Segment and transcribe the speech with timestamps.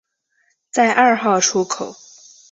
[0.71, 1.93] 在二号出口